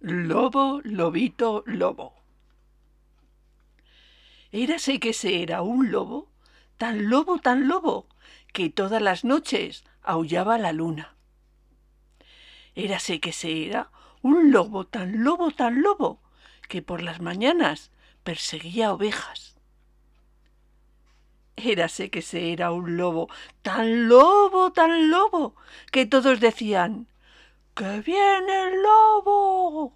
Lobo, 0.00 0.80
lobito, 0.82 1.62
lobo. 1.66 2.14
Érase 4.50 4.98
que 4.98 5.12
se 5.12 5.42
era 5.42 5.60
un 5.60 5.92
lobo, 5.92 6.30
tan 6.78 7.10
lobo, 7.10 7.38
tan 7.38 7.68
lobo, 7.68 8.08
que 8.54 8.70
todas 8.70 9.02
las 9.02 9.24
noches 9.24 9.84
aullaba 10.02 10.56
la 10.56 10.72
luna. 10.72 11.14
Érase 12.74 13.20
que 13.20 13.32
se 13.32 13.66
era 13.66 13.90
un 14.22 14.52
lobo, 14.52 14.86
tan 14.86 15.22
lobo, 15.22 15.50
tan 15.50 15.82
lobo, 15.82 16.22
que 16.66 16.80
por 16.80 17.02
las 17.02 17.20
mañanas 17.20 17.90
perseguía 18.24 18.94
ovejas. 18.94 19.58
Érase 21.56 22.08
que 22.08 22.22
se 22.22 22.54
era 22.54 22.72
un 22.72 22.96
lobo, 22.96 23.28
tan 23.60 24.08
lobo, 24.08 24.72
tan 24.72 25.10
lobo, 25.10 25.56
que 25.92 26.06
todos 26.06 26.40
decían, 26.40 27.09
¡Que 27.80 28.02
viene 28.02 28.64
el 28.64 28.82
lobo! 28.82 29.94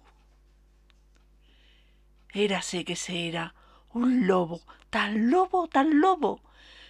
Érase 2.33 2.83
que 2.83 2.95
se 2.95 3.27
era 3.27 3.53
un 3.93 4.25
lobo, 4.25 4.61
tan 4.89 5.29
lobo, 5.29 5.67
tan 5.67 6.01
lobo, 6.01 6.41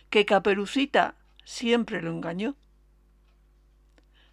que 0.10 0.24
Caperucita 0.24 1.16
siempre 1.44 2.02
lo 2.02 2.12
engañó. 2.12 2.55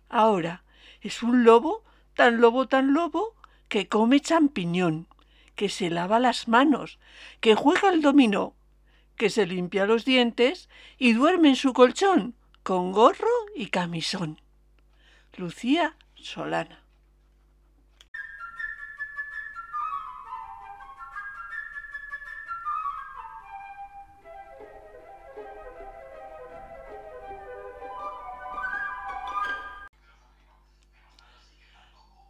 Ahora 0.09 0.62
es 1.00 1.24
un 1.24 1.42
lobo, 1.42 1.83
tan 2.14 2.41
lobo, 2.41 2.69
tan 2.69 2.94
lobo, 2.94 3.34
que 3.66 3.88
come 3.88 4.20
champiñón, 4.20 5.08
que 5.56 5.69
se 5.69 5.91
lava 5.91 6.20
las 6.20 6.47
manos, 6.47 7.00
que 7.41 7.56
juega 7.56 7.88
al 7.88 8.02
dominó, 8.02 8.55
que 9.16 9.30
se 9.30 9.47
limpia 9.47 9.84
los 9.84 10.05
dientes 10.05 10.69
y 10.97 11.12
duerme 11.14 11.48
en 11.48 11.56
su 11.56 11.72
colchón 11.72 12.36
con 12.62 12.92
gorro 12.92 13.34
y 13.56 13.66
camisón. 13.66 14.41
Lucía 15.36 15.96
Solana. 16.14 16.82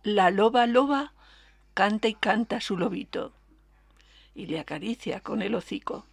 La 0.05 0.30
loba 0.30 0.67
loba 0.67 1.12
canta 1.75 2.06
y 2.06 2.14
canta 2.14 2.56
a 2.56 2.61
su 2.61 2.77
lobito 2.77 3.33
y 4.34 4.47
le 4.47 4.61
acaricia 4.61 5.20
con 5.20 5.42
el 5.42 5.56
hocico. 5.56 6.06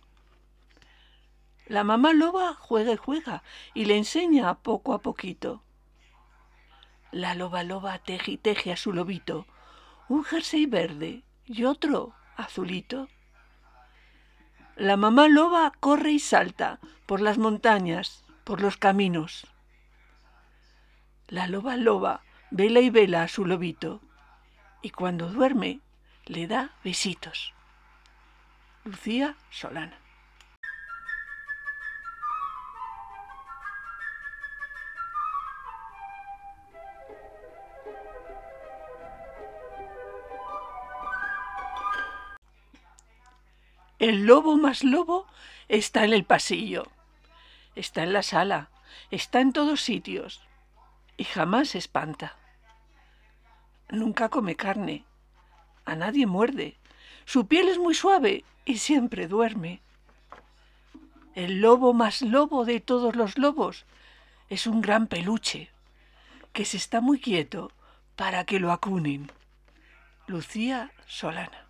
La 1.68 1.84
mamá 1.84 2.14
loba 2.14 2.56
juega 2.56 2.94
y 2.94 2.98
juega 2.98 3.44
y 3.76 3.86
le 3.86 3.96
enseña 3.96 4.56
poco 4.56 4.94
a 4.94 5.00
poquito. 5.04 5.62
La 7.12 7.34
loba 7.34 7.64
loba 7.64 7.98
teje 8.00 8.32
y 8.32 8.38
teje 8.38 8.72
a 8.72 8.78
su 8.78 8.94
lobito 8.94 9.48
un 10.10 10.24
jersey 10.24 10.66
verde 10.66 11.24
y 11.46 11.64
otro 11.64 12.14
azulito. 12.36 13.08
La 14.76 14.98
mamá 14.98 15.28
loba 15.28 15.72
corre 15.80 16.12
y 16.12 16.20
salta 16.20 16.80
por 17.06 17.22
las 17.22 17.38
montañas, 17.38 18.24
por 18.44 18.62
los 18.62 18.78
caminos. 18.78 19.48
La 21.28 21.48
loba 21.48 21.78
loba 21.78 22.22
vela 22.52 22.80
y 22.80 22.90
vela 22.90 23.24
a 23.24 23.28
su 23.28 23.46
lobito 23.46 24.02
y 24.82 24.90
cuando 24.92 25.30
duerme 25.30 25.80
le 26.26 26.48
da 26.48 26.72
besitos. 26.84 27.54
Lucía 28.84 29.36
Solana. 29.50 29.99
El 44.00 44.26
lobo 44.26 44.56
más 44.56 44.86
lobo 44.86 45.28
está 45.68 46.06
en 46.06 46.14
el 46.14 46.24
pasillo, 46.24 46.88
está 47.76 48.02
en 48.04 48.14
la 48.14 48.24
sala, 48.24 48.70
está 49.12 49.42
en 49.42 49.52
todos 49.52 49.82
sitios 49.82 50.42
y 51.18 51.26
jamás 51.26 51.70
se 51.70 51.80
espanta. 51.80 52.38
Nunca 53.90 54.30
come 54.30 54.56
carne, 54.56 55.04
a 55.84 55.96
nadie 55.96 56.26
muerde, 56.28 56.78
su 57.26 57.46
piel 57.48 57.68
es 57.68 57.78
muy 57.78 57.94
suave 57.94 58.46
y 58.64 58.78
siempre 58.78 59.28
duerme. 59.28 59.82
El 61.36 61.60
lobo 61.60 61.94
más 61.94 62.22
lobo 62.22 62.64
de 62.64 62.80
todos 62.80 63.18
los 63.18 63.38
lobos 63.38 63.86
es 64.50 64.66
un 64.66 64.80
gran 64.80 65.08
peluche 65.08 65.72
que 66.54 66.64
se 66.64 66.78
está 66.78 67.02
muy 67.02 67.20
quieto 67.20 67.74
para 68.16 68.46
que 68.46 68.62
lo 68.62 68.72
acunen. 68.72 69.30
Lucía 70.26 70.92
Solana. 71.06 71.69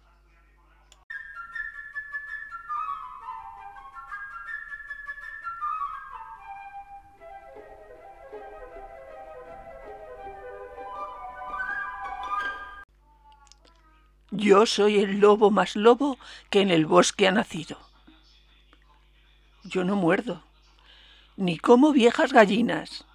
Yo 14.32 14.68
soy 14.68 15.00
el 15.00 15.20
lobo 15.20 15.50
más 15.50 15.76
lobo 15.76 16.20
que 16.52 16.62
en 16.62 16.70
el 16.70 16.86
bosque 16.86 17.28
ha 17.28 17.32
nacido. 17.32 17.80
Yo 19.64 19.84
no 19.84 19.96
muerdo, 19.96 20.44
ni 21.36 21.58
como 21.58 21.92
viejas 21.92 22.32
gallinas, 22.32 23.06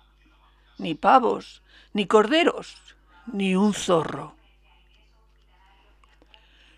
ni 0.77 0.95
pavos, 0.97 1.63
ni 1.93 2.07
corderos, 2.07 2.77
ni 3.33 3.55
un 3.55 3.75
zorro. 3.75 4.35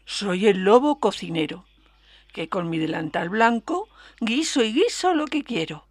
Soy 0.04 0.48
el 0.48 0.64
lobo 0.64 1.00
cocinero, 1.00 1.64
que 2.34 2.50
con 2.50 2.69
mi 2.69 2.76
delantal 2.76 3.30
blanco 3.30 3.88
guiso 4.20 4.62
y 4.62 4.75
guiso 4.75 5.14
lo 5.14 5.26
que 5.26 5.44
quiero. 5.44 5.86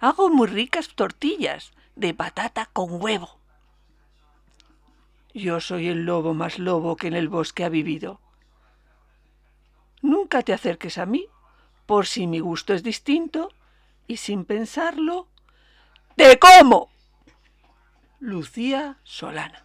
Hago 0.00 0.30
muy 0.30 0.48
ricas 0.48 0.88
tortillas 0.88 1.72
de 1.96 2.14
patata 2.14 2.70
con 2.72 3.00
huevo 3.02 3.41
yo 5.34 5.60
soy 5.60 5.88
el 5.88 6.04
lobo 6.04 6.34
más 6.34 6.58
lobo 6.58 6.96
que 6.96 7.08
en 7.08 7.14
el 7.14 7.28
bosque 7.28 7.64
ha 7.64 7.68
vivido. 7.68 8.20
Nunca 10.02 10.42
te 10.42 10.52
acerques 10.52 10.98
a 10.98 11.06
mí, 11.06 11.26
por 11.86 12.06
si 12.06 12.26
mi 12.26 12.40
gusto 12.40 12.74
es 12.74 12.82
distinto, 12.82 13.50
y 14.06 14.16
sin 14.16 14.44
pensarlo, 14.44 15.28
¡te 16.16 16.38
como! 16.38 16.90
Lucía 18.18 18.98
Solana. 19.04 19.64